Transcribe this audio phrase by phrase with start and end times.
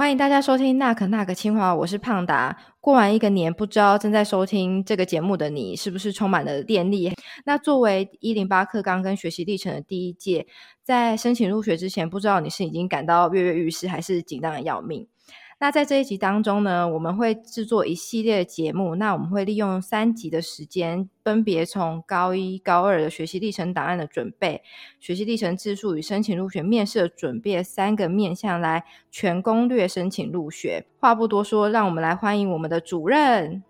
[0.00, 2.56] 欢迎大家收听那可那可清华，我是胖达。
[2.80, 7.12] 过完一个年，不知道正在收听这个节目的你，是不是充满了电力？
[7.44, 10.46] 那作为一零八课纲跟学习历程的第一届，
[10.82, 15.06] 在申请入学之前，不知道你是已经感到跃跃欲试，还是紧张的要命？
[15.62, 18.94] 那在这一集当中呢，我们会制作一系列的节目。
[18.94, 24.62] 那我们会利用三集的时间，分别从高一、高二的学习历程档案的准备、
[24.98, 30.86] 学习历程字数与申请入学面试的准备三个面向来全攻略申请入学。
[30.98, 33.62] 话不多说，让我们来欢迎我们的主任。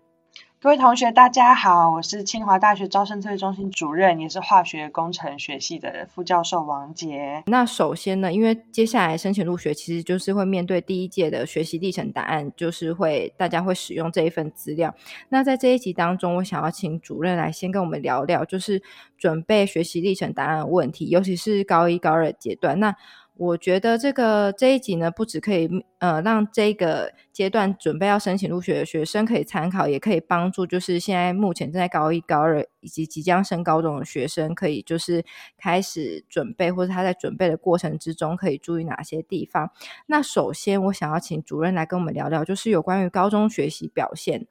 [0.63, 7.41] 各位同学，大家好，我是清华大学招生策略中心主任，也是化学工程学系的副教授王杰。
[7.47, 14.93] 那首先呢，因为接下来申请入学，其实就是会面对第一届的学习历程答案，就是会大家会使用这一份资料。
[15.29, 18.83] 那在这一集当中，我想要请主任来先跟我们聊聊，就是
[19.17, 22.79] 准备学习历程答案问题，尤其是高一、高二阶段。
[22.79, 22.95] 那
[23.41, 35.25] 我觉得这个这一集呢，不只可以呃让这个阶段准备要申请入学的学生可以参考，也可以帮助就是现在目前正在高一、高二以及即将升高中的学生，可以就是
[35.57, 39.71] 开始准备，或者他在准备的过程之中可以注意哪些地方。
[40.05, 44.45] 那首先，我想要请主任来跟我们聊聊，就是有关于高中学习表现。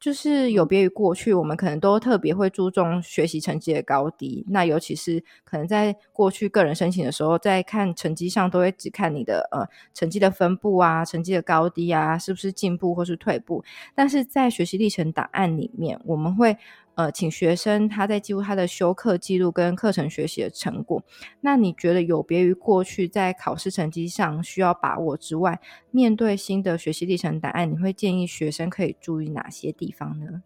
[0.00, 4.44] 就是有别于过去，我们可能都特别会注重学习成绩的高低。
[4.48, 13.62] 那尤其是可能在过去个人申请的时候，在看成绩上都会只看你的呃成绩的分布啊，成绩的高低啊，是不是进步或是退步。
[13.94, 16.56] 但是在学习历程档案里面，我们会。
[17.00, 21.02] 呃，请学生他在记录他的修课记录跟课程学习的成果。
[21.40, 25.58] 那你觉得有别于过去在考试成绩上需要把握之外，
[25.90, 30.42] 面对新的学习历程答案，你会建议学生可以注意哪些地方呢？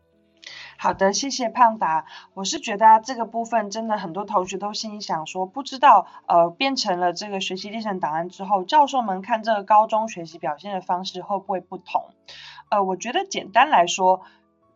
[0.78, 2.04] 好的，谢谢胖达。
[2.34, 12.10] 我是觉得啊这个部分真的很多同学都心里想说，不知道呃变成了这个学习历程档案之后，教授们看这个高中学习表现的方式会不会不同？
[12.70, 14.20] 呃，我觉得简单来说。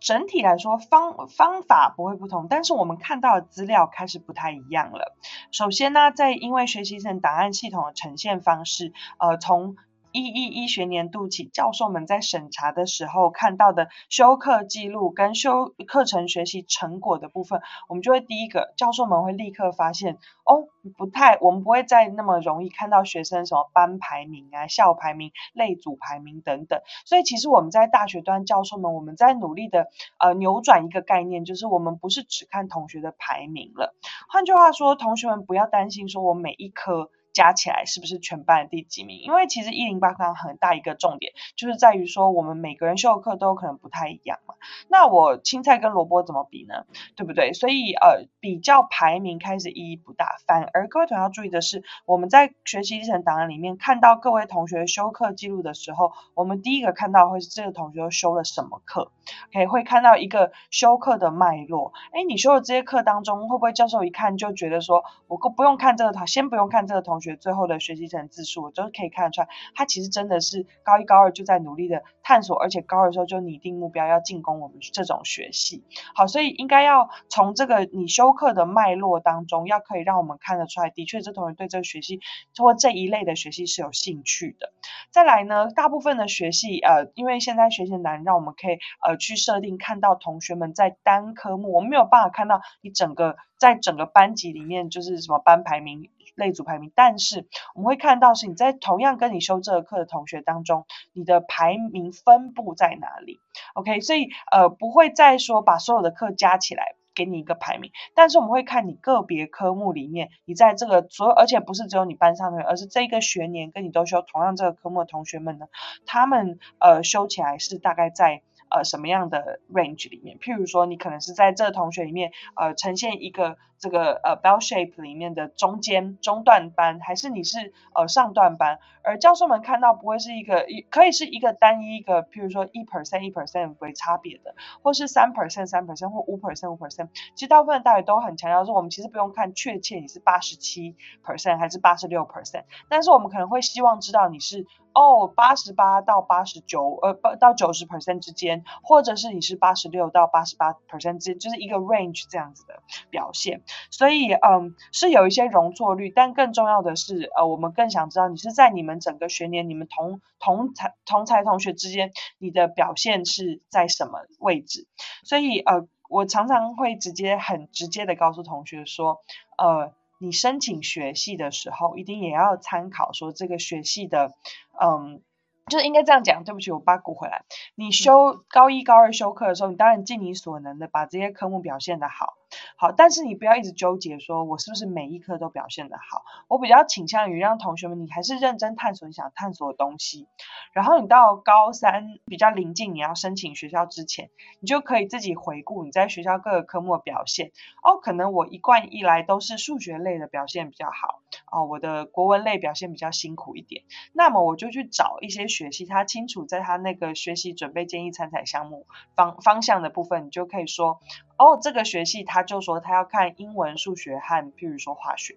[0.01, 5.17] 整体来说，方方法不会不同，但是我们看到的资料开始不太一样了。
[5.51, 9.77] 首先呢，在因为学习成档案系统的呈现方式，呃，从
[10.13, 26.81] 一一一学年度起，教授们在审查的时候看到的修课记录跟修课程学习成果的部分，我们就会第一个，教授们会立刻发现，哦，不太，我们不会再那么容易看到学生什么班排名啊、校排名、类组排名等等。
[27.05, 33.95] 所以其实我们在大学端教授们，我们在努力的呃扭转一个概念，就是我们不是只看同学的排名了。
[34.29, 37.11] 换句话说，同学们不要担心，说我每一科。
[37.39, 39.21] 加起来是不是全班第几名？
[39.21, 44.57] 因为其实一零八课很大一个重点，就是在于说我们每个人修的课都有可能不太一样嘛。
[44.89, 46.85] 那我青菜跟萝卜怎么比呢？
[47.15, 47.53] 对不对？
[47.53, 50.27] 所以呃，比较排名开始意义不大。
[50.49, 59.13] 反而各位同学要注意的是，我们在学习历程档案里面看到各位同学修课记录的时候，我们第一个看到会是这个同学修了什么课
[59.55, 59.69] ，OK？
[59.69, 61.93] 会看到一个修课的脉络。
[62.11, 67.28] 哎，你修的这些课当中，会不会教授一看就觉得说，我不不用看这个，先不用看这个同学。
[67.37, 75.85] 最后的学习成字数，我都可以看得出来，他其实真的是高一高二就在努力的探索，而且高二的时候就拟定目标要进攻我们这种学系。
[76.15, 82.21] 好，所以应该要从这个你修课的脉络当中，要可以让我们看得出来，的确这同学对这个学系
[82.57, 84.73] 或这一类的学习是有兴趣的。
[85.11, 96.11] 再来呢，大部分的学系，呃，因为现在学习难，让我们可以呃去设定看到同学们在单科目，我们没有办法看到你整个在整个班级里面就是什么班排名。
[96.39, 103.39] 类组排名，但是我们会看到是你在同样跟你修这个课的同学当中，你的排名分布在哪里
[103.75, 115.67] ？OK，所以呃不会再说把所有的课加起来给你一个排名，但是我们会看你个别科目里面，你在这个所有，而且不是只有你班上的，而是这个学年跟你都修同样这个科目的同学们呢，
[116.07, 118.43] 他们呃修起来是大概在。
[118.71, 120.39] 呃，什么样的 range 里面？
[120.39, 128.79] 譬如说，你可能是在这同学里面，呃，呈现一个这个呃 bell shape 里面的中间中段班，还是你是呃上段班？
[129.03, 137.09] 而教授们看到不会是一个一，可以是一个单一一个，譬如说一 percent 一 percent 为差别的，或是三 percent 三 percent 或五 percent 五 percent。
[137.35, 144.67] 其实大部分大学都很强调说，我们其实不用看确切你是八十七 percent 还是八十六 percent，但是我们可能会希望知道你是。
[144.99, 153.63] 哦，八十八到八十九，呃，八到九十 percent 之间，或者是你是八十六到八十八 percent 之间，就是一个 range 这样子的表现。
[153.93, 164.89] 所以，嗯，是有一些容错率，但更重要的是，呃，我们更想知道你是在你们整个学年，你们同同才同才同学之间，你的表现是在什么位置。
[165.23, 169.21] 所以，呃，我常常会直接很直接的告诉同学说，
[169.59, 169.93] 呃。
[170.19, 174.33] 你申请学系的时候，一定也要参考说这个学系的，
[174.81, 175.23] 嗯，
[175.69, 177.45] 就是应该这样讲，对不起，我八股回来。
[177.75, 182.38] 你修高一、高二修课的时候，你当然尽你所能的把这些科目表现的好，
[182.77, 186.23] 好，但是你不要一直纠结说我是不是每一科都表现的好。
[186.47, 190.29] 我比较倾向于让同学们，你还是认真探索你想探索的东西。
[190.73, 194.31] 然后你到高三比较临近你要申请学校之前，
[194.61, 197.51] 你就可以自己回顾你在学校各个科目的表现。
[197.83, 205.49] 哦，可能我一贯以来都是数学类的表现比较好，哦，我的国文类表现比较辛苦一点，那么我就去找一些。
[205.49, 208.87] 学习他清楚，在他那个学习准备建议参采项目
[209.17, 211.01] 方方向的部分，你就可以说，
[211.39, 215.37] 哦，这个学系他他就说他要看英文、数学和譬如说化学。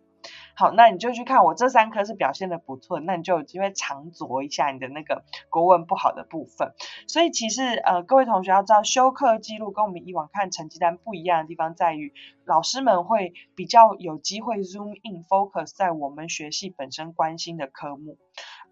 [0.54, 6.74] 好，那你就去看我这三科是表现的不错，那你就有机会长酌一下你的那个国文不好的部分。
[7.08, 12.14] 所以其实呃，各位同学要知道，修课记录跟我们以往看成绩单不一样的地方在于，
[12.46, 18.20] 老师们会比较有机会 zoom in focus 在我们学系本身关心的科目。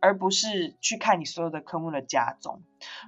[0.01, 2.62] 而不是去看你所有的科目的加总。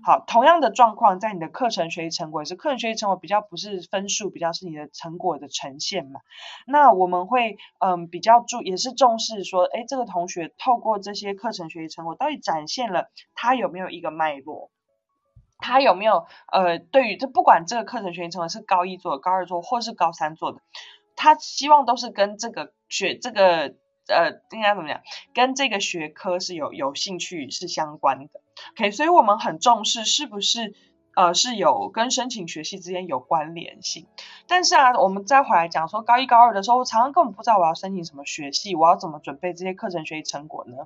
[0.04, 6.20] 好，同样的状况在你的课程学习成果也是，课程学习成果比较不是分数，比较是你的成果的呈现嘛。
[6.68, 14.72] 那我们会嗯比较注也是重视说，哎，这个同学透过这些课程学习成果，到底展现了他有没有一个脉络，
[15.60, 20.60] 他有没有呃对于这不管这个课程学习成果是高一做、高二做或是高三做的，
[21.16, 23.76] 他希望都是跟这个学这个。
[24.12, 25.02] 呃，应该怎么讲？
[25.34, 28.42] 跟这个学科是有有兴趣是相关的。
[28.78, 30.76] OK，所以我们很重视是不是。
[31.14, 34.08] 呃，是有跟申请学系之间有关联性，
[34.48, 40.78] 但是啊，我们再回来讲说高一高二的时候，我常常根本不知道我要申请什么学系，我要怎么准备这些课程学习成果呢？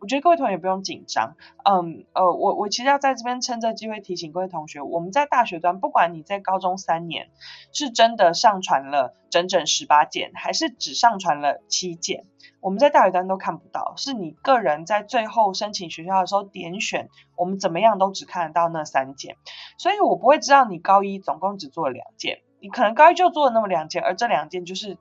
[0.00, 7.30] 我觉得各位同学不用紧张，嗯呃，我我其实要在这边趁这机会提醒各位同学，我们在大学端，不管你在高中三年
[7.72, 12.26] 是真的上传了整整十八件，还是只上传了七件。
[12.62, 19.36] 我们在大学端都看不到，是你个人在最后申请学校的时候点选，我们怎么样都只看得到那三件，
[19.76, 24.96] 所以我不会知道你高一总共只做了两件，你可能高一就做了那么两件，而这两件就是。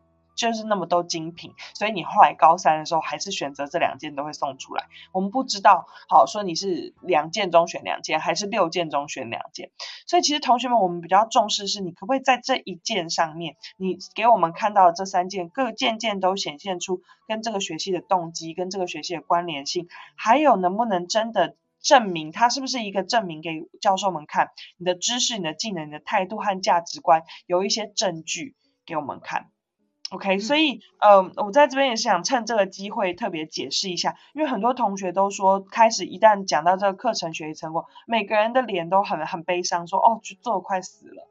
[0.50, 4.86] 就是那么多精品，所以你后来高三的时候还是选择这两件都会送出来。
[5.12, 9.72] 我们不知道，好说你是两件中选两件，还是六件中选两件。
[10.08, 28.56] 所以其实同学们，我们比较重视是你可不可以在这一件上面，你给我们看到这三件各件件都显现出跟这个学习的动机，跟这个学习的关联性，还有能不能真的证明它是不是一个证明给教授们看，你的知识、你的技能、你的态度和价值观有一些证据
[28.86, 29.50] 给我们看。
[30.12, 41.30] OK，所以呃，我在这边也是想趁这个机会特别解释一下，因为很多同学都说，开始一旦讲到这个课程学习成果，每个人的脸都很很悲伤，说哦，做快死了。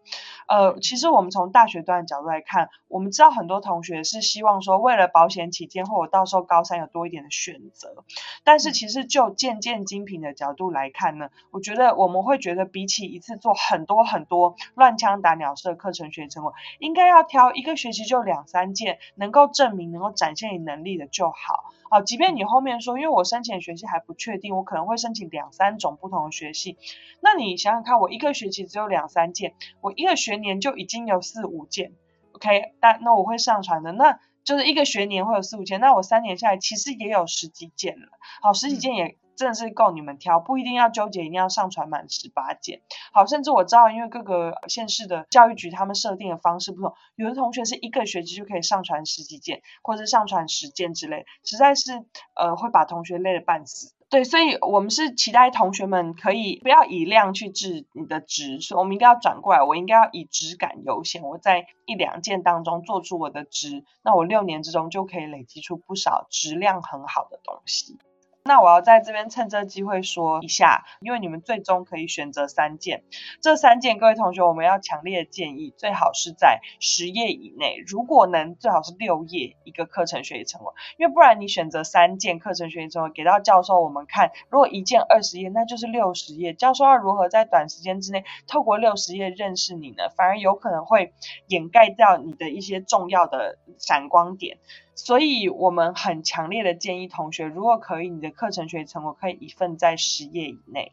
[0.49, 8.05] 呃，其实我们从大学端的角度来看，我们知道很多同学是希望说，为了保险起见，或我到时候高三有多一点的选择。
[8.44, 18.69] 但是其实就件件精品的角度来看呢，我觉得我们会觉得，比起一次做很多很多乱枪打鸟式的课程学习成果，应该要挑一个学期就两三。
[18.75, 21.72] 件能够证明、能够展现你能力的就好。
[21.90, 26.78] 好，即便你后面说，因为我申请学习还不确定，我可能会申请两三种不同的学系。
[27.20, 31.93] 那你想想看，我一个学期只有两三件，我一个学年就已经有四五件。
[32.32, 38.08] OK，但那我会上传的，那就是一个学年会有四五件，那我三年下来其实也有十几件了。
[38.43, 39.17] 好，十几件也。
[39.41, 42.82] 真的是够你们挑，不一定要纠结，一定要上传满十八件。
[43.11, 52.05] 好，甚至我知道，因为各个县市的教育局他们设定的方式不同，有的同学是一个学期就可以上传十几件，或者上传十件之类，实在是
[52.35, 53.94] 呃会把同学累得半死。
[54.11, 61.23] 对，所以我们是期待同学们可以不要以量去治你的值，所以我们应该要转过来，我应该要以质感优先。
[61.23, 67.99] 我在一两件当中做出我的值，那我六年之中就可以累积出不少质量很好的东西。
[68.44, 73.05] 那我要在这边趁这机会说一下，因为你们最终可以选择三件，
[73.43, 90.09] 这三件各位同学，我们要强烈建议，最好是在十页以内，如果能最好是六页一个课程学习成果，因为不然你选择三件课程学习成果给到教授我们看，如果一件二十页，那就是六十页，教授要如何在短时间之内透过六十页认识你呢？
[90.17, 91.13] 反而有可能会
[91.47, 94.56] 掩盖掉你的一些重要的闪光点。
[95.02, 100.92] 所以我们很强烈的建议同学，如果可以，你的课程学习成果可以一份在十页以内，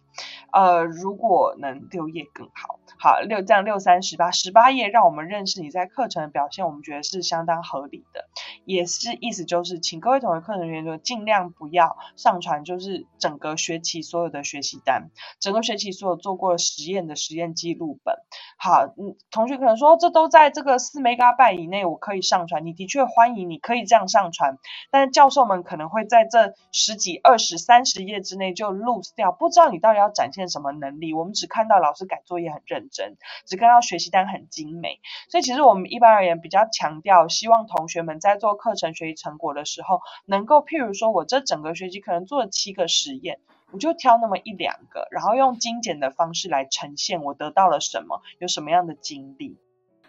[0.54, 2.80] 呃，如果能六页更好。
[3.00, 8.28] 好，六这样六三十八，十八页让我们认识你在课程的表现，我们觉得是相当合理的，
[8.66, 18.16] 也是意思就是，请各位同学课程学习尽量不要上传，就是整个学期所有的学习单，整个学期所有做过实验的实验记录本，
[18.60, 22.66] 好，嗯，同学可能说这都在这个四梅戈拜以内，我可以上传。
[22.66, 24.58] 你的确欢迎，你可以这样上传，
[24.90, 31.14] 但是教授们可能会在这十几、二十、三十页之内就 lose 掉，不知道你到底要展现什么能力。
[31.14, 35.00] 我们只看到老师改作业很认真，只看到学习单很精美，
[35.30, 43.40] 所以其实我们一般而言比较强调，希望同学们在做课程学习成果的时候，能够譬如说我这整个学期可能做了七个实验。
[43.72, 49.58] 我就挑那么一两个，然后用精简的方式来呈现我得到了什么，有什么样的经历。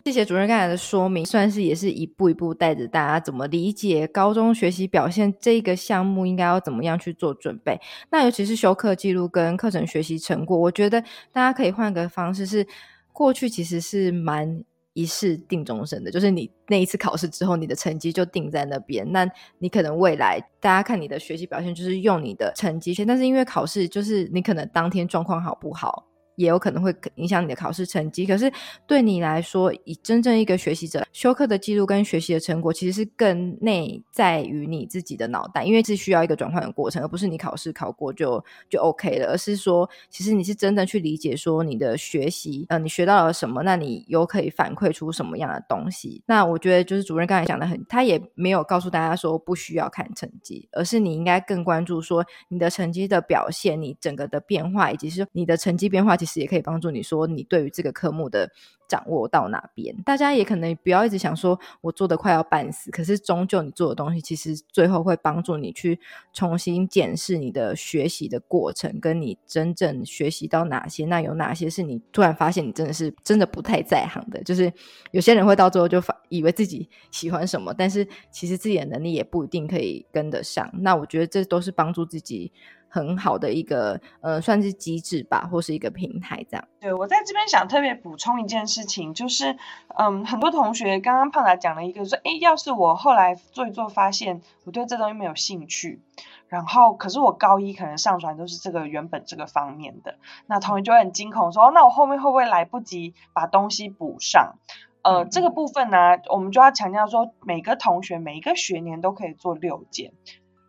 [0.04, 7.78] 谢谢主任刚才的说明，算是也是一步一步带着大家怎么理解高中学习表现这个项目应该要怎么样去做准备。
[8.10, 11.00] 那尤其是修课记录跟课程学习成果，我觉得
[11.32, 12.66] 大家可以换个方式，是
[13.12, 14.64] 过去其实是蛮。
[14.98, 19.06] 一试定终身的，就是你那一次考试之后，你的成绩就定在那边。
[19.12, 19.24] 那
[19.60, 23.06] 你可能未来大家看你的学习表现，就是用你的成绩先。
[23.06, 26.07] 但是因为考试，就是你可能当天状况好不好。
[26.38, 28.24] 也有可能会影响你的考试成绩。
[28.24, 28.50] 可是
[28.86, 39.32] 对你来说，以真正一个学习者修课的记录跟学习的成果，其实是更内在于你自己的脑袋，因为是需要一个转换的过程，而不是你考试考过就就 OK 了。
[39.32, 46.22] 而是说，其实你是真的去理解说你的学习，呃，你学到了什么，那你有可以反馈出什么样的东西。
[46.24, 56.27] 那我觉得就是主任刚才讲的很，他也没有告诉大家说不需要看成绩，而是你应该更关注说你的成绩的表现，你整个的变化，以及是你的成绩变化其。
[56.36, 58.50] 也可以帮助你说你对于这个科目的
[58.86, 59.94] 掌握到哪边。
[60.04, 65.98] 大家也可能不要一直想说我做的快要半死，可是终究你做的东西，其实最后会帮助你去
[66.32, 74.42] 重新检视你的学习的过程，跟你真正学习到哪些，那有哪些是你突然发现你真的是真的不太在行的。
[74.42, 74.72] 就是
[75.12, 80.70] 有些人会到最后就发以为自己喜欢什么，但是其实自己的能力也不一定可以跟得上。
[80.72, 82.52] 那我觉得这都是帮助自己。
[82.88, 86.68] 很好的一个呃，算是机制吧，或是一个平台这样。
[86.80, 89.56] 对我在这边想特别补充一件事情，就是
[89.98, 96.00] 嗯，很多同学刚刚胖达讲了一个说，哎，要是我后来做一做，发现我对这东西没有兴趣，
[96.48, 100.16] 然后可是我高一可能上传都是这个原本这个方面的，
[100.46, 104.56] 那同学就会很惊恐说，那我后面会不会来不及把东西补上？
[105.02, 110.12] 呃，这个部分呢，我们就要强调说，每个同学每一个学年都可以做六件。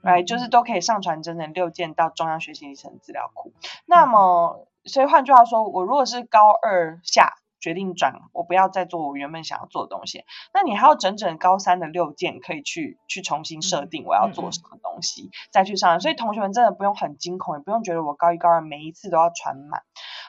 [0.02, 3.54] 来，就是都可以上传真人六件到中央学习历程资料库。
[3.86, 7.36] 那么，所以换句话说，我如果是高二下。
[7.60, 10.24] 决定转，我不要再做我原本想要做的东西。
[10.54, 16.00] 那你还有整整高三的六件可以去去重新设定我要做什么东西，再去上。
[16.00, 19.82] 所以同学们真的不用很惊恐，也不用觉得我高一高二每一次都要传满。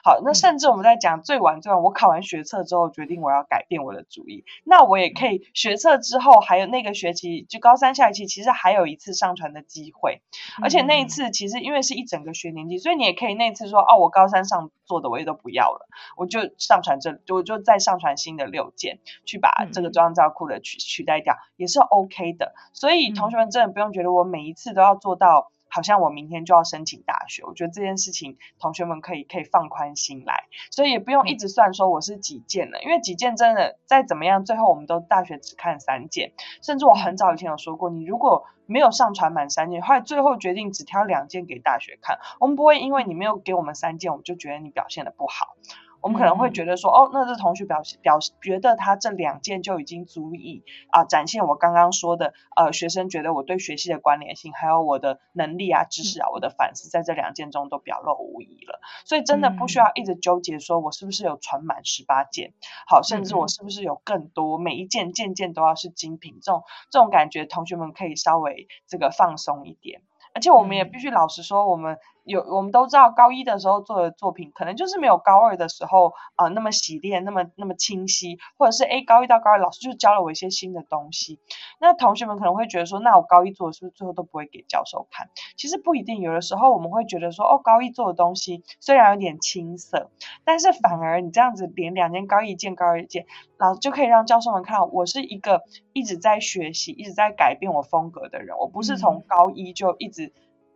[0.03, 10.21] 好，那甚至我们在讲最晚最晚，我考完学测之后决定我要改变我的主意，那我也可以学测之后还有那个学期就高三下一期，其实还有一次上传的机会。
[10.61, 17.20] 而且那一次其实因为是一整个学年级，所以你也可以那次说哦，我高三上做的我也都不要了，我就上传这。
[17.25, 22.53] 就就再上传新的六件，去把这个妆造库的取取代掉，也是 OK 的。
[22.73, 27.43] 所以同学们真的不用觉得我每一次都要做到，好像我明天就要申请大学。
[27.43, 36.33] 我觉得这件事情同学们可以可以放宽心来，所以也不用一直算说我是几件了，因为几件真的再怎么样，最后我们都大学只看三件。
[36.61, 45.55] 甚至我很早以前有说过，你如果没有上传满三件，后来最后决定只挑两件给大学看，我们不会因为你没有给我们三件，我们就觉得你表现的不好。
[46.01, 58.79] 我们可能会觉得说，哦，那这同学表现表觉得他这两件就已经足以啊展现我刚刚说的，呃，学生觉得我对学习的关联性，还有我的能力啊、知识啊、我的反思，在这两件中都表露无遗了。
[59.05, 62.53] 所以真的不需要一直纠结，说我是不是有传满十八件，
[62.87, 70.01] 好，甚至我是不是有更多，每一件件件都要是精品，这种这种感觉，同学们可以稍微这个放松一点。
[70.33, 81.39] 而且我们也必须老实说，我们有我们都知道，高一的时候做的作品，可能就是没有高二的时候啊那么洗练，那么那么清晰，或者是诶高一到高二老师就教了我一些新的东西。
[81.79, 85.29] 那同学们可能会觉得说，那我高一做的是不是最后都不会给教授看？
[85.57, 90.11] 其实不一定，有的时候我们会觉得说，哦，高一做的东西虽然有点青涩，
[90.45, 93.25] 但是反而你这样子连两件高一件高二一件，
[93.57, 95.63] 老师就可以让教授们看到，我是一个
[95.93, 100.31] 一直在学习、一直在改变我风格的人，我不是从高一就一直。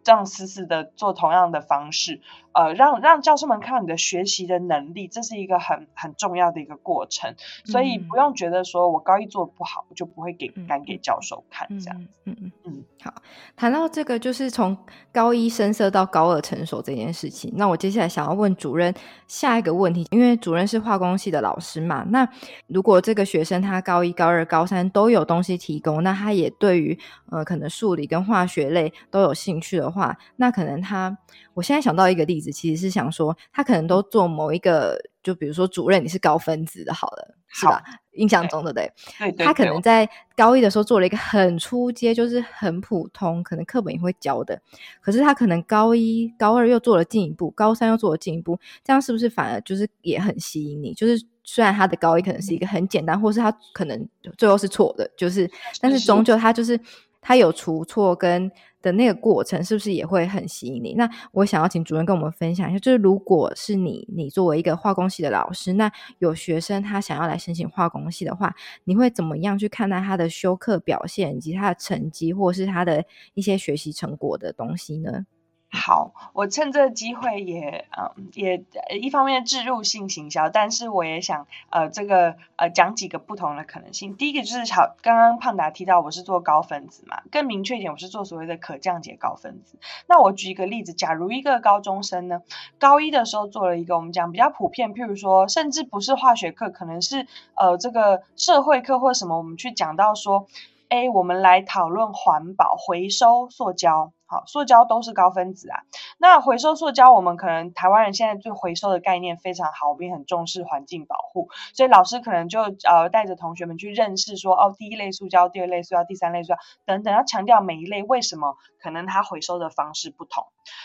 [0.05, 2.21] 这样死死的做同样的方式，
[2.53, 7.33] 呃，让让教授们看到你的学习的能力，这是一个很很重要的一个过程，
[7.65, 11.99] 所以不用觉得说我高一做的不好，我就不会给敢给教授看这样。
[12.25, 12.83] 嗯嗯嗯。
[13.01, 13.11] 好，
[13.55, 14.77] 谈到这个就是从
[15.11, 18.93] 高一深色到高二成熟这件事情，那我接下来想要问主任
[19.27, 22.27] 下一个问题，因为主任是化工系的老师嘛，那
[22.67, 26.95] 如果这个学生他高一、高二、高三都有东西提供，那他也对于
[27.31, 29.94] 呃可能数理跟化学类都有兴趣的。
[29.94, 29.94] 话，
[30.35, 31.17] 那可能他，
[31.53, 37.81] 我现在想到一个例子，其实是想说，他可能都做某一个，就比如说主任，你是高分子的，好了，是吧？
[38.13, 38.89] 印象中的对，
[39.37, 44.61] 他可能在高一的时候做了一个很初阶，就是很普通，可能课本也会教的。
[45.01, 50.93] 可是他可能高一、高二又做了进一步，高三又做了进一步，这样是不是反而就是也很吸引你？
[50.93, 55.49] 就是虽然他的高一可能是一个很简单，或是他可能最后是错的，就是，
[55.81, 56.79] 但是终究他就是
[57.25, 58.51] 他有出错跟。
[58.85, 60.93] 的那个过程是不是也会很吸引你？
[60.93, 68.53] 那我想要请主任跟我们分享一下，就是如果是你，你作为一个化工系的老师，那有学生他想要来申请化工系的话，
[68.83, 73.03] 你会怎么样去看待他的修课表现以及他的成绩，或是他的
[73.33, 75.25] 一些学习成果的东西呢？
[75.71, 78.63] 好，我趁这个机会也嗯也
[78.97, 84.15] 一方面置入性行销，但是我也想呃这个呃讲几个不同的可能性。
[84.15, 89.77] 第一个就是好，刚刚胖达提到我是做高分子嘛，更明确一点，我是做所谓的可降解高分子。
[90.07, 92.41] 那我举一个例子，假如一个高中生呢，
[92.79, 100.47] 高一的时候做了一个我们讲比较普遍，譬如说甚至不是化学课，可能是呃这个社会课或什么，我们去讲到说，
[100.87, 104.13] 哎，我们来讨论环保回收塑胶。
[104.35, 105.79] 好，塑胶都是高分子啊。
[106.17, 120.43] 那回收塑胶，我们可能台湾人现在对回收的概念非常好，我们也很重视环境保护，所以老师可能就呃带着同学们去认识说，哦，第一类塑胶，第二类塑胶，第三类塑胶等等，要强调每一类为什么可能它回收的方式不同。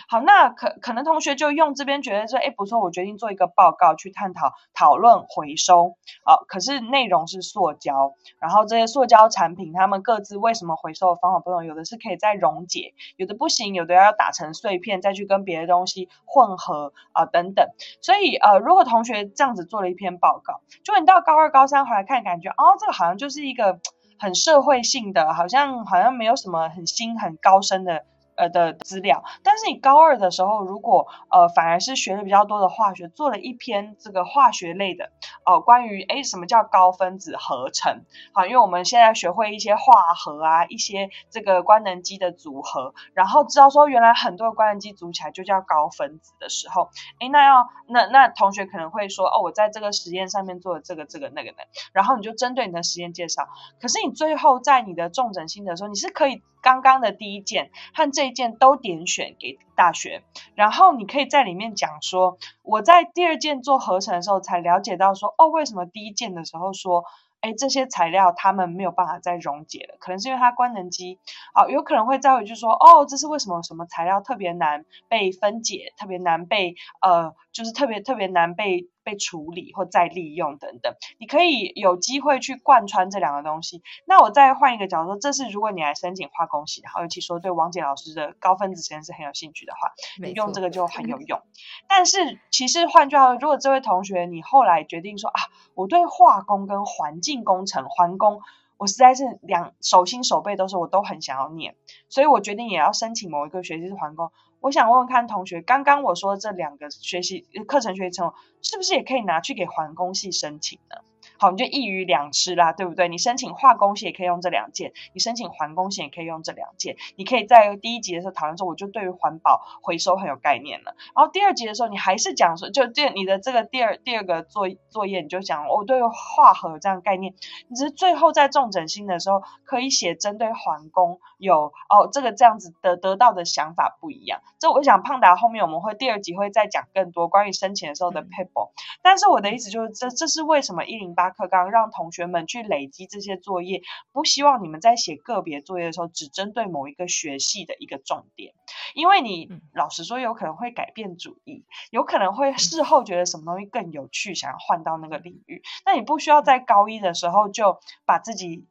[0.08, 5.96] 好，那可可能同学就用这边觉得说，哎，不错，我决定做一个报告去探讨讨论回收。
[6.24, 11.64] 好，可是内容是塑胶，然后这些塑胶产品它们各自为什么回收的方法不同？
[11.64, 17.66] 有的是可以再溶解，有的不行，有的要打成碎片再去跟别的东西混合啊等等。
[18.02, 23.80] 所以呃，如果同学这样子做了一篇报告，就你到高二、高三回来看，感觉哦，这个好像就是一个
[24.18, 28.04] 很社会性的，好像好像没有什么很新、很高深的。
[28.40, 35.12] 呃的资料，但是你高二的时候，如果呃反而是学的比较多的化学，做了一篇这个化学类的，
[35.44, 51.58] 哦关于哎什么叫高分子合成，好，因为我们现在学会一些化合啊，一些这个官能基的组合，然后知道说原来很多官能基组起来就叫高分子的时候，哎那要那那同学可能会说哦我在这个实验上面做了这个这个那个的，
[51.92, 53.48] 然后你就针对你的实验介绍，
[53.80, 56.42] 可是你最后在你的重整性的时候，你是可以。
[56.62, 60.22] 刚刚的第一件和这件都点选给大学，
[60.54, 67.04] 然后你可以在里面讲说，我在第二件做合成的时候才了解到说，哦，为什么第一件的时候说，
[67.40, 71.18] 哎，这些材料他们没有办法再溶解了，可能是因为它官能基，
[71.54, 78.88] 好，有可能会再回去说，哦，这是为什么什么材料特别难被分解，特别难被呃，就是特别特别难被。
[79.02, 83.82] 被处理或再利用等等，你可以有机会去贯穿这两个东西。
[84.04, 89.90] 那我再换一个角度说，这是如果你来申请化工系，然后尤其说对王姐老师的高分子实验室很有兴趣的话，
[90.22, 91.40] 你用这个就很有 用。
[91.88, 95.40] 但是其实换句话说，如果这位同学你后来决定说啊，
[95.74, 98.42] 我对化工跟环境工程环工，
[98.76, 101.74] 我实在是两手心手背都是我都很想要念，
[102.10, 104.30] 所以我决定也要申请某一个学习是环工。
[104.60, 110.96] 我想问问看同学，刚刚我说这两个学习课程学习成果，是不是也可以拿去给环工系申请呢？
[111.40, 113.08] 好，你就一鱼两吃啦，对不对？
[113.08, 116.96] 你申请化工系也可以用这两件，你申请环工系也可以用这两件。
[117.16, 120.94] 你可以在第一集的时候讨论说，我就对于环保回收很有概念了。
[121.16, 127.32] 然后第二集的时候，你还是讲说，就这你的这个第二第二个作作业，你就讲我对化合这样概念。
[127.68, 134.42] 你只是最后在重整心的时候，可以写针对环工有哦这个这样子的得到的想法不一样。
[134.58, 138.68] 这我想胖达后面我们会第二集会再讲更多关于申请的时候的 paper。
[139.00, 141.29] 但是我的意思就是，这这是为什么一零八。
[141.30, 148.54] 课纲让同学们去累积这些作业，不希望你们在写个别作业的时候只针对某一个学系的一个重点，
[148.94, 158.66] 因为你老实说有可能会改变主意，有可能会事后觉得什么东西更有趣，想要换到那个领域，那你不需要在高一的时候就把自己。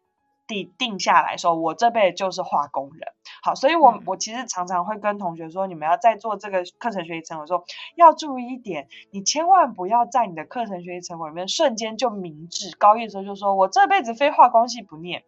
[0.50, 3.14] 定定下来说，我这辈子就是化工人。
[3.44, 7.64] 好，所以我我其实常常会跟同学说，你们要在做这个课程学习成果，说
[7.96, 12.76] 要注意一点，你千万不要在你的课程学习成果里面瞬间就明智。
[12.76, 15.24] 高一的时候就说我这辈子非化工系不念，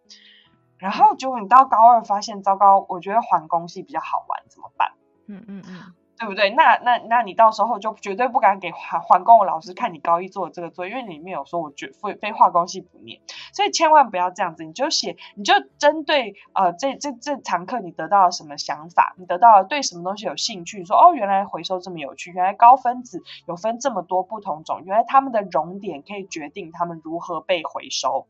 [0.79, 4.93] 然后结果你到高二发现，糟糕，我觉得环工系比较好玩，怎么办？
[5.27, 5.93] 嗯嗯嗯。
[6.21, 6.51] 对不对？
[6.51, 13.19] 那那那你到时候就绝对不敢给环环工的老师看你高一做的这个作业，因为里面有说我绝非非化工系不念，
[13.53, 14.63] 所以千万不要这样子。
[14.63, 28.27] 你就写，你就针对呃这这这堂课你得到了什么想法，你得到了对什么东西有兴趣，你说哦原来回收这么有趣，原来高分子有分这么多不同种，原来它们的熔点可以决定它们如何被回收。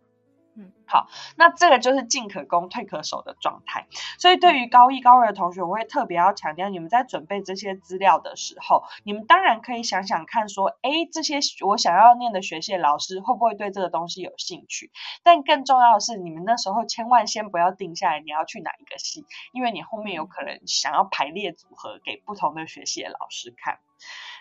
[0.53, 3.87] 嗯，好，那这个就是进可攻退可守的状态。
[4.19, 14.91] 所以对于高一高二的同学，我会特别要强调，你们在准备这些资料的时候，你们当然可以想想看，说，哎，这些我想要念的学系老师会不会对这个东西有兴趣？
[15.23, 23.79] 但更重要的是，你们那时候千万先不要定下来你要去哪一个系，因为你后面有可能想要排列组合给不同的学系的老师看。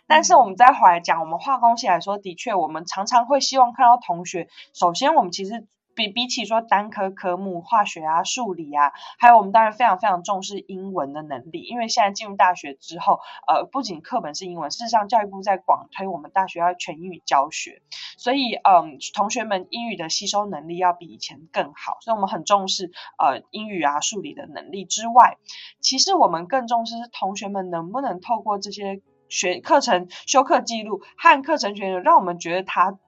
[0.09, 5.69] 但是我们再回来讲，我们化工系来说，的确，我们常常会希望看到同学，首先我们其实。
[5.95, 17.83] 比比起说单科科目，化学啊、数理啊，还有我们当然非常非常重视英文的能力，因为现在进入大学之后，呃，不仅课本是英文，事实上教育部在广推我们大学要全英语教学，
[18.17, 25.39] 所以嗯，同学们英语的吸收能力要比以前更好，所以我们很重视呃英语啊、数理的能力之外，
[25.81, 32.99] 其实我们更重视同学们能不能透过这些学课程修课记录和课程学让我们觉得他。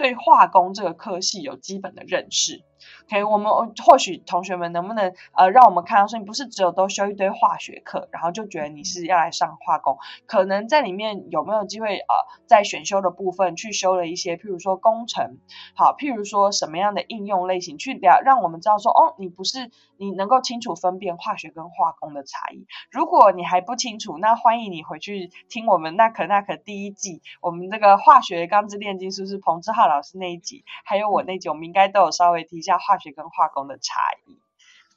[0.00, 2.64] 对化工这个科系有基本的认识。
[3.06, 3.52] OK，我们
[3.84, 12.14] 或许同学们能不能呃，让我们看到说，你不是只有都修一堆化学课，然后就觉得你是要来上化工，可能在里面有没有机会呃，
[12.46, 15.38] 在选修的部分去修了一些，譬如说工程，
[15.74, 22.66] 好，譬如说什么样的应用类型，去了让我们知道说，哦，你不是你能够清楚分辨化学跟化工的差异。
[22.90, 32.69] 如果你还不清楚，那欢迎你回去听我们那可那可第一季，我们这个化学钢之炼金术是彭志浩老师那一集，还有我那集，我们应该都有稍微提一下。
[32.78, 34.38] 化学跟化工的差异，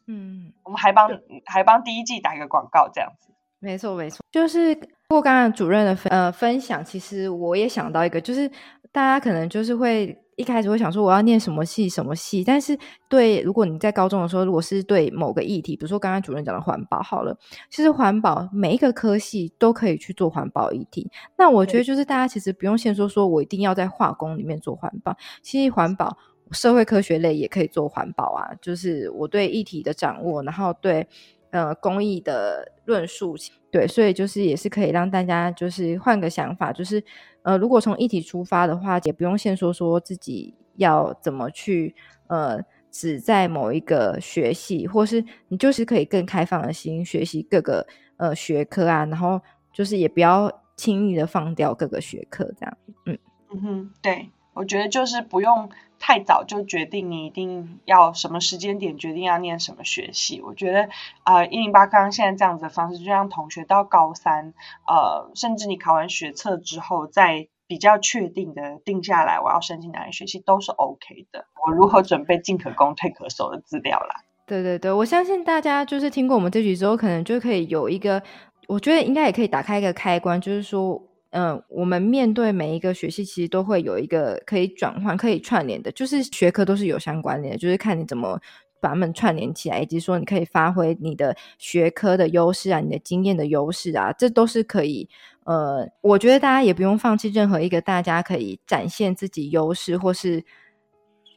[0.07, 1.09] 嗯，我们还帮
[1.45, 8.49] 还帮第一季打一个广告，这样子，没错没错，就是通过刚刚主任的分呃分享，其实我也想到一个，就是
[8.91, 17.37] 大家可能就是会一开始会想说我要念什么系什么系，但是对如果你在高中的时候，如果是对某个议题，比如说刚刚主任讲的环保好了，
[17.69, 26.17] 其实环保每一个科系都可以去做环保议题，那我觉得就是大家其实不用先说说我一定要在化工里面做环保，其实环保。
[26.53, 31.07] 社会科学类也可以做环保啊，就是我对议题的掌握，然后对
[31.49, 33.35] 呃公益的论述，
[33.71, 37.03] 对，所以就是也是可以让大家就是换个想法，就是
[37.41, 41.95] 呃如果从议题出发的话，也不用先说说自己要怎么去
[42.27, 42.59] 呃
[42.91, 47.85] 只在某一个学系，或是你就是可以更开放的心学习各个
[48.17, 49.41] 呃学科啊，然后
[49.73, 53.17] 就是也不要轻易的放掉各个学科这样，嗯。
[53.55, 54.29] 嗯哼，对。
[54.53, 60.41] 我觉得就是不用太早就决定你一定要什么时间点决定要念什么学系。
[60.41, 60.89] 我觉得
[61.23, 64.53] 啊，一零八刚刚现在这样子的方式，就让同学到高三，
[64.87, 71.45] 呃，甚至你考完学测之后，再比较确定的定下来我要申请哪个学系都是 OK 的。
[71.65, 74.23] 我如何准备进可攻退可守的资料啦？
[74.45, 78.21] 对对对，我相信大家就是听过我们这局之后，可能就可以有一个，
[78.67, 81.01] 我觉得应该也可以打开一个开关，就是说。
[81.33, 88.39] 嗯，我们面对每一个学系，其实都会有一个可以转换、可以串联的，就是学科都是有相关联的，就是看你怎么
[88.79, 95.09] 把它们串联起来，以及说你可以发挥你的学科的优势啊，你的经验的优势啊，这都是可以。
[95.45, 100.43] 呃，我觉得大家也不用放弃任何一个大家可以展现自己优势或是。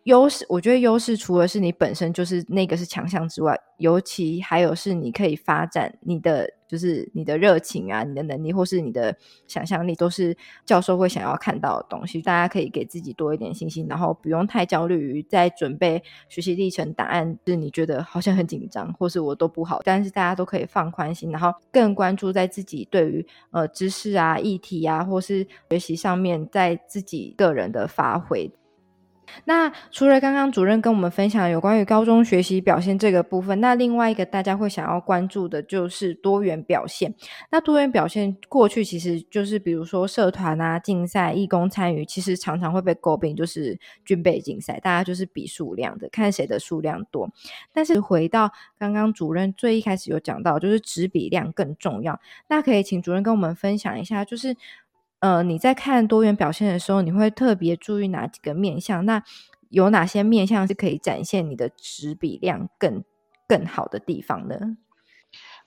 [0.04, 12.20] 优势，我觉得优势除了是你本身就是那个是强项之外，尤其还有是你可以发展你的，就是你的热情啊，你的能力或是你的想象力，都是教授会想要看到的东西。
[12.20, 19.80] 大家可以给自己多一点信心，然后不用太焦虑于在准备学习历程答案，是你觉得好像很紧张，或是我都不好。
[19.84, 28.50] 但是大家都可以放宽心，然后更关注在自己对于呃知识啊、议题啊，或是学习上面，在自己个人的发挥。
[29.44, 37.14] 那除了刚刚主任跟我们分享有关于高中学习表现这个部分，那另外一个大家会想要关注的就是多元表现。
[37.50, 47.30] 那多元表现过去其实就是比如说社团啊、竞赛、义工参与，其实常常会被诟病就是军备竞赛，大家就是比数量的，看谁的数量多。
[47.72, 52.20] 但是回到刚刚主任最一开始有讲到，就是质比量更重要。
[52.48, 54.56] 那可以请主任跟我们分享一下，就是。
[55.20, 59.04] 呃，你在看多元表现的时候，你会特别注意哪几个面相？
[59.04, 59.22] 那
[59.70, 63.02] 有哪些面相是可以展现你的质比量更
[63.48, 64.76] 更好的地方呢？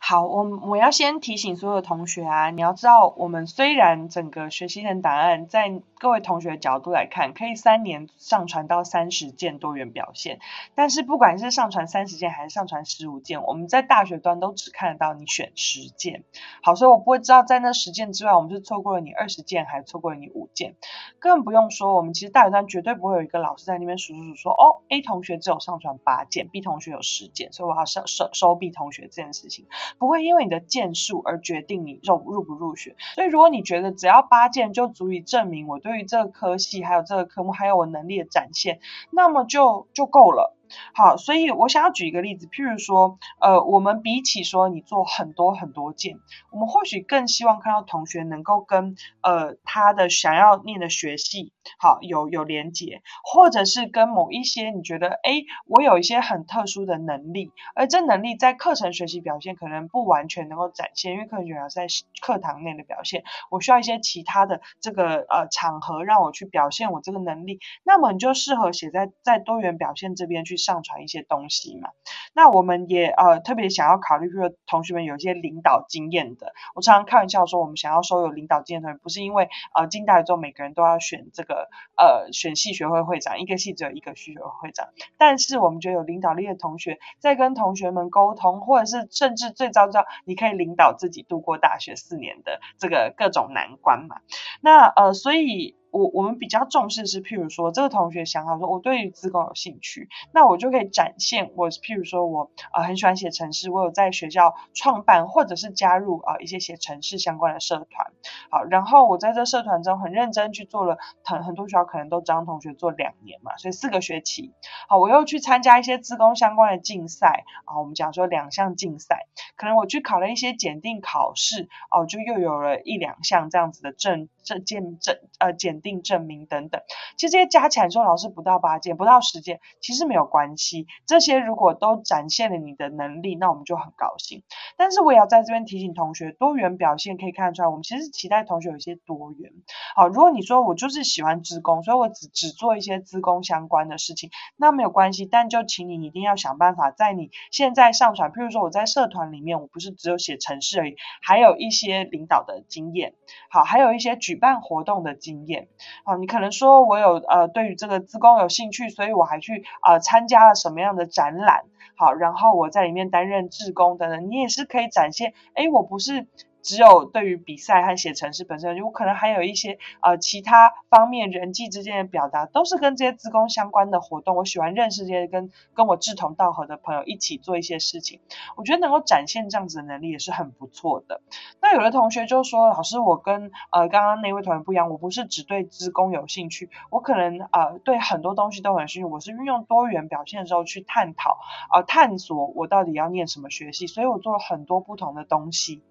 [0.01, 10.39] 好，我我要先提醒所有同学啊，你要知道，我们虽然整个学习人档案在各位同学角度来看，可以三年上传到三十件多元表现，
[10.73, 16.23] 但是不管是上传三十件还是上传十五件，我们在大学端都只看得到你选十件。
[16.63, 20.75] 好，所以我不会知道在那十件之外，我们是错过了你二十件，还是错过了你五件。
[21.19, 29.65] 更不用说，我们其实大学端绝对不会有一个老师在那边数数数说，哦，A 同学只有上传八件，B 同学有十件，所以我要收收收 B 同学这件事情。
[29.97, 32.95] 不会因为你的件数而决定你入入不入学。
[33.15, 40.55] 所以如果你觉得只要八件就足以证明我对对于这个科系还有这个科目还有我能力的展现，那么就就够了。
[40.93, 46.19] 好，所以我想要举一个例子，譬如说，呃，我们比起说你做很多很多件，
[46.51, 61.87] 我们或许更希望看到同学能够跟呃他的想要念的学系好有有连结，或者是跟某一些你觉得哎，我有一些很特殊的能力，而这能力在课程学习表现可能不完全能够展现，因为课程学习在
[62.21, 70.58] 课堂内的表现，我需要一些其他的这个呃场合让我去表现我这个能力，那么你就适合写在在多元表现这边去。
[70.59, 71.89] 上传一些东西嘛，
[72.33, 94.17] 那我们也呃特别想要考虑，比如同学们有一些领导经验的，我常常开玩笑说，我们想要收有领导经验的同学，不是因为呃进大学之后每个人都要选这个呃选系学会会长，一个系只有一个系学会会长，但是我们觉得有领导力的同学，在跟同学们沟通，或者是甚至最糟糕，你可以领导自己度过大学四年的这个各种难关嘛，
[94.61, 95.78] 那呃所以。
[95.91, 108.11] 我我们比较重视是，譬如说这个同学想好说，我对于自贡有兴趣，那我就可以展现我，譬如说我呃很喜欢写城市，我有在学校创办或者是加入啊一些写城市相关的社团，
[108.49, 114.53] 好，然后我在这社团中很认真去做了，很很多学校可能都张同学做两年嘛，所以四个学期，
[114.87, 125.79] 好，我又去参加一些自工相关的竞赛啊，我们讲说两项竞赛，可能我去考了一些检定考试，哦，就又有了一两项这样子的证证件证呃检。
[125.79, 126.81] 定证明等等，
[127.15, 130.87] 其实这些加起来说，老师不到八件，不到十件，其实没有关系。
[131.05, 134.43] 这些如果都展现了你的能力，那我们就很高兴。
[134.75, 139.53] 但是我也要在这边提醒同学，多元表现可以看出来，我们其实期待同学有一些多元。
[139.95, 145.25] 好，如果你说我就是喜欢资工，所以我只只做一些资工相关的事情，那没有关系。
[145.25, 153.13] 但就请你一定要想办法，在你现在上传，譬如说我在社团里面，我不是只有写城市而已，还有一些领导的经验，
[153.49, 155.67] 好，还有一些举办活动的经验。
[156.03, 161.65] 好，你可能说我有呃对于这个自工有兴趣，所以我还去呃参加了什么样的展览，
[161.95, 166.27] 好，然后我在里面担任志工等等，你也是可以展现，哎，我不是。
[166.69, 174.35] 只有对于比赛和写程式本身，我可能还有一些呃其他方面人际之间的表达，都是跟这些自工相关的活动。
[174.35, 178.19] 我喜欢认识这些跟跟我志同道合的朋友一起做一些事情，
[178.55, 181.21] 我觉得能够展现这样子的能力也是很不错的。
[181.59, 191.39] 那有的同学就说，老师，我跟呃刚刚那位同学不一样，我不是只对自工有兴趣，我可能呃对很多东西都很兴趣，我是运用多元表现的时候去探讨
[191.73, 195.81] 呃探索我到底要念什么学系，所以我做了很多不同的东西。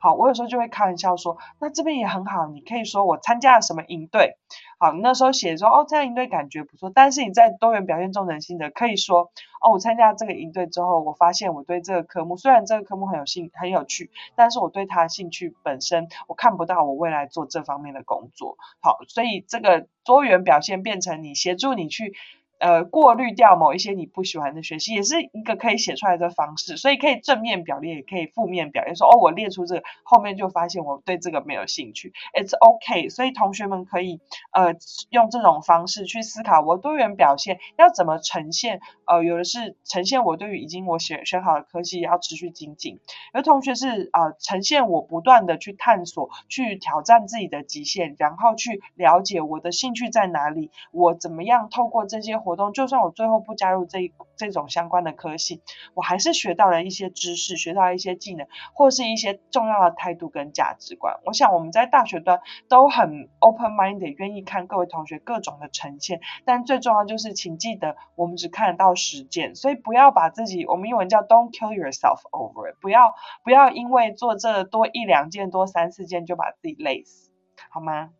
[0.00, 4.36] 好，我有时候就会开玩笑说，那这边也很好，你可以说我参加了什么营队。
[4.78, 6.90] 好，那时候写说，哦，参加营队感觉不错。
[6.94, 9.30] 但是你在多元表现中人心的，可以说，
[9.62, 18.58] 哦，我参加这个营队之后，我发现我对这个科目，虽然这个科目很有兴很有趣，但是我对它兴趣本身，我看不到我未来做这方面的工作。
[18.80, 22.14] 好，所以这个多元表现变成你协助你去。
[22.58, 26.76] 呃，过滤掉某一些你不喜欢的学习，也是一个可以写出来的方式。
[26.76, 32.12] 所以可以正面表列，也可以负面表列，说哦，我列出这个，后面就发现我对这个没有兴趣。
[32.32, 33.08] It's OK。
[33.08, 34.20] 所以同学们可以
[34.52, 34.74] 呃
[35.10, 38.80] 用这种方式去思考，我多元表现要怎么呈现。
[39.06, 43.00] 呃，有的是呈现我对于已经我选选好的科系要持续精进，
[43.34, 52.43] 有同学是啊呈现我不断的去探索，去挑战自己的极限，然后去了解我的兴趣在哪里，我怎么样透过这些。
[52.44, 55.62] 活动，就算我最后不加入这这种相关的科系，
[55.94, 61.18] 我还是学到了一些知识，学到一些技能，或是一些重要的态度跟价值观。
[61.24, 66.20] 我想我们在大学端都很 open minded，愿意看各位同学各种的呈现。
[66.44, 77.30] 但最重要就是，请记得我们只看得到实践，所以不要把自己，我们英文叫 don't kill yourself over it，不要不要因为做这多一两件、多三四件就把自己累死，
[77.70, 78.10] 好吗？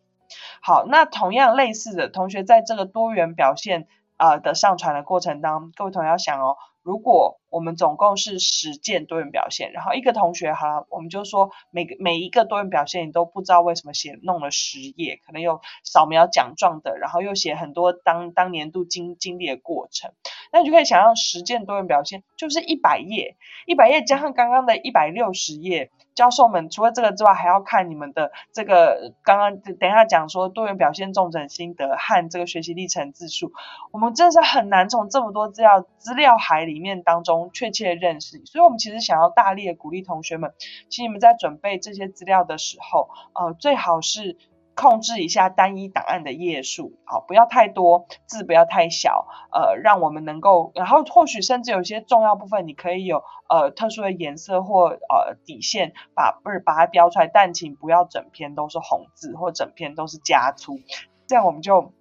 [0.63, 3.87] 好，那同样类似的同学在这个多元表现。
[4.25, 20.13] 呃的上传的过程当中，各位同学要想哦，如果我们总共是十件多元表现，然后一个同学好了，我们就说每个每一个多元表现你都不知道为什么写弄了十页，可能有扫描奖状的，然后又写很多当当年度经经历的过程，
[20.53, 25.91] 那你就可以想象十件多元表现就是一百页，一百页加上刚刚的一百六十页。
[26.15, 33.53] 教授们除了这个之外，还要看你们的这个刚刚等一下讲说多元表现重整心得和这个学习历程字数，
[33.93, 40.53] 我们真的是很难从这么多资料资料海里面当中确切认识，所以我们其实想要大力的鼓励同学们，
[40.89, 44.39] 请你们在准备这些资料的时候，呃，最好是
[44.75, 60.81] 控制一下单一档案的页数，好，不要太多字，不要太小，呃，让我们能够，然后或许甚至有些重要部分，你可以有呃特殊的颜色或呃底线，把不是把它标出来，但请不要整篇都是红字或整篇都是加粗，
[61.27, 61.93] 这样我们就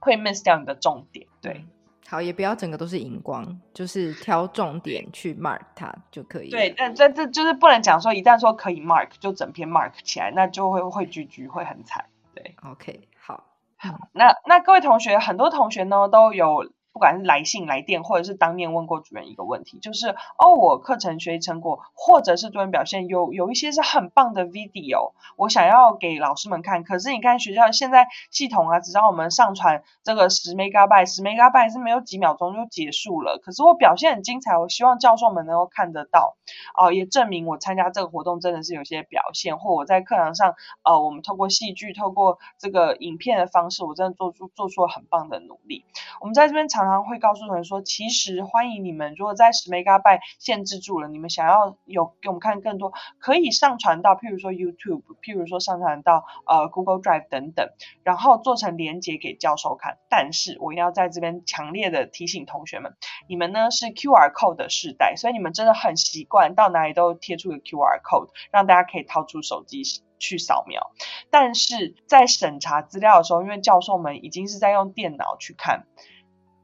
[0.00, 1.64] 会 miss 掉你的重点，对。
[2.10, 6.48] 好，也不要整个都是荧光，就是挑重点去 mark 它就可以。
[6.48, 12.06] 对，但这这就是不能讲说，一旦说可以 mark，就整篇 mark 起来，那就会会居居会很惨。
[12.38, 13.44] 对，OK，好，
[13.76, 16.72] 好，那那各位同学，很多同学呢都有。
[16.98, 26.82] 不管是来信、来电，或者是当面问过主任一个问题，就是哦，我课程学习成果或者是多元表现有有一些是很棒的 video，我想要给老师们看。
[26.82, 33.38] 可是你看学校现在系统啊，只让我们上传这个十 megabyte，十 megabyte 是没有几秒钟就结束了。
[33.40, 36.36] 可是我表现很精彩，我希望教授们能够看得到，
[36.76, 45.84] 哦，也证明我参加这个活动真的是有些表现，或我在课堂上，呃，我们透过戏剧、透过这个影片的方式，我真的做出做出了很棒的努力。
[46.20, 46.87] 我们在这边常。
[46.88, 57.68] 常会告诉同学说，其实欢迎你们，如果在十 megabyte 限制住了，你们想要有给我们看更多，可以上传到，譬如说 YouTube，譬如说上传到呃 Google Drive 等等，
[58.02, 59.98] 然后做成连接给教授看。
[60.08, 62.94] 但是我一定要在这边强烈的提醒同学们，
[63.28, 69.82] 你们呢是 QR code 的时代，所以你们真的很习惯到哪里都贴出个 QR code，让大家可以掏出手机
[70.18, 70.90] 去扫描。
[71.30, 75.86] 但是在审查资料的时候，因为教授们已经是在用电脑去看。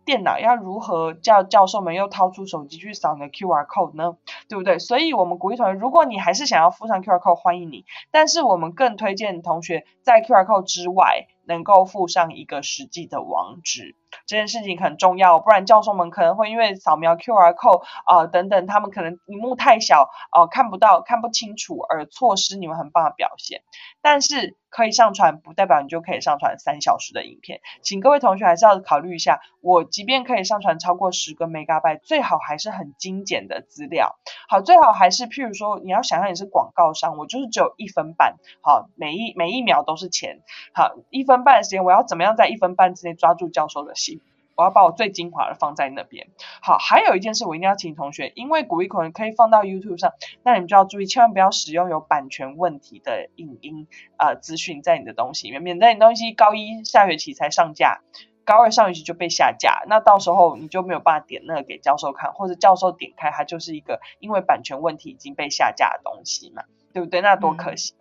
[0.04, 4.16] 电脑要如何叫教授们又掏出手机去扫你的 QR code 呢？
[4.48, 4.78] 对不对？
[4.78, 7.84] 所以，我们鼓励同学，如果你还是想要附上 QR code，欢迎你。
[8.10, 11.26] 但是，我们更推荐同学在 QR code 之外。
[11.46, 23.60] 能够附上一个实际的网址，这件事情很重要，不然教授们可能会因为扫描 QR code 啊等等，他们可能荧幕太小哦看不到看不清楚而错失你们很棒的表现。
[24.00, 29.40] 但是可以上传，不代表你就可以上传三小时的影片，请各位同学还是要考虑一下。
[29.60, 34.16] 我即便可以上传超过十个 megabyte，最好还是很精简的资料。
[34.48, 40.40] 好，最好还是譬如说你要想象你是广告商，我就是只有一分半，好，每一每一秒都是钱，
[40.72, 41.34] 好一分。
[41.34, 44.20] 分半的时间，我要怎么样在一分半之内抓住教授的心？
[44.56, 46.28] 我要把我最精华的放在那边。
[46.62, 50.12] 好，还有一件事，我一定要请同学，因为古一可能可以放到 YouTube 上，
[50.44, 58.02] 那你们就要注意，千万不要使用有版权问题的影音呃资讯在你的东西里面，免得你东西高一下学期才上架，
[58.44, 66.62] 高二上学期就被下架，那到时候你就没有办法点那个给教授看，或者教授点开它就是一个因为版权问题已经被下架的东西嘛，
[66.92, 67.20] 对不对？
[67.22, 67.94] 那多可惜。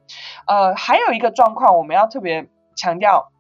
[0.46, 2.48] 呃，还有一个状况，我们要特别。
[2.76, 3.32] 强调。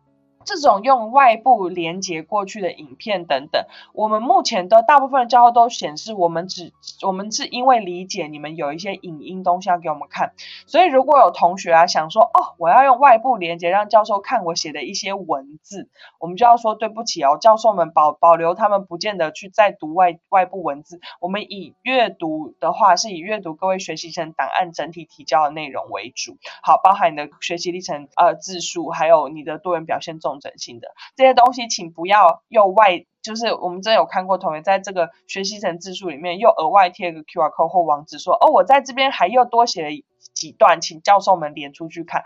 [0.45, 10.33] 这种用外部连接过去的影片等等，我们目前的大部分的教授都显示，我们只我们是因为理解你们有一些影音东西要给我们看，
[10.67, 30.32] 所以如果有同学啊想说哦，我要用外部连接让教授看我写的一些文字，我们就要说对不起哦，教授们保保留他们不见得去再读外外部文字，我们以阅读的话是以阅读各位学习成档案整体提交的内容为主，好，包含你的学习历程呃字数，还有你的多元表现重。
[30.39, 39.89] 整性的这些东西，请不要又外，就是我们真有看过同学在这个学习成字数里面又额外贴一个 QR code 或网址，说哦，我在这边还又多写了
[40.33, 42.23] 几段，请教授们连出去看。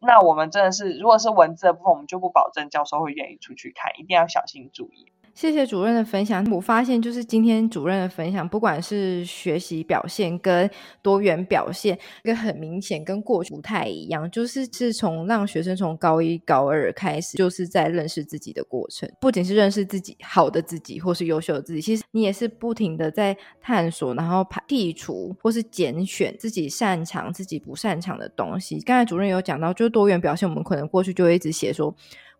[0.00, 5.12] 那我们真的是，如果是文字的部分，我们就不保证教授会愿意出去看，一定要小心注意。
[5.36, 6.42] 谢谢主任的分享。
[6.50, 10.68] 我发现，就是今天主任的分享，不管是学习表现跟
[11.02, 19.06] 多元表现，一个很明显跟过去不太一样，就是是从让学生从高一、高二开始，就是在认识自己的过程。
[19.20, 28.80] 不仅是认识自己好的自己，或是优秀的自己，其实你也是不停的在探索，然后排剔除或是拣选自己擅长、自己不擅长的东西。
[28.80, 31.94] 刚才主任有讲到，就是多元表现，我们可能过去就会一直写说。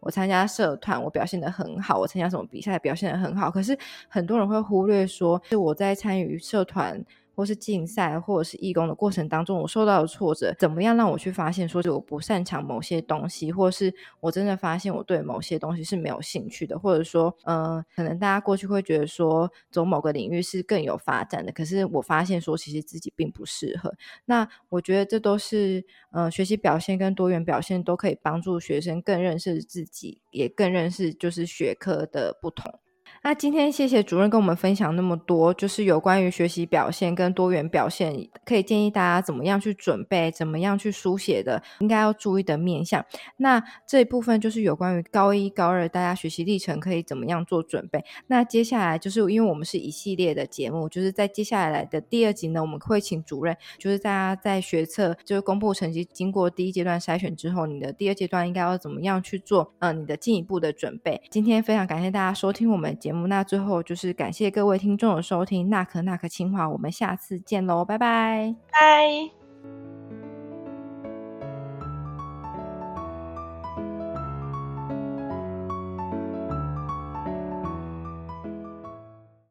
[0.06, 1.98] 我参加社团，我表现的很好。
[1.98, 3.50] 我参加什么比赛，表现的很好。
[3.50, 3.76] 可是
[4.08, 7.04] 很多人会忽略说，是我在参与社团。
[7.36, 23.92] 或是竞赛，或者是义工的过程当中，我受到的挫折，怎么样让我去发现，说是我不擅长某些东西，或是我真的发现我对某些东西是没有兴趣的，或者说，呃，可能大家过去会觉得说走某个领域是更有发展的，可是我发现说其实自己并不适合。
[24.24, 32.80] 那我觉得这都是，呃，学习表现跟多元表现都可以帮助学生更认识自己，也更认识就是学科的不同。
[33.26, 43.04] 那今天谢谢主任跟我们分享那么多，就是有关于学习表现跟多元表现，可以建议大家怎么样去准备，怎么样去书写的，应该要注意的面向。
[43.38, 48.04] 那这一部分就是有关于高一、高二大家学习历程可以怎么样做准备。
[48.28, 59.74] 那接下来就是因为我们是一系列的节目，就是在接下来的第二集呢，我们会请主任，就是大家在学测就是公布成绩，经过第一阶段筛选之后，你的第二阶段应该要怎么样去做？
[59.80, 61.20] 嗯，你的进一步的准备。
[61.28, 63.15] 今天非常感谢大家收听我们节目。
[63.26, 69.30] 那最后就是感谢各位听众的收听，那可那可清华，我们下次见喽，拜拜，拜。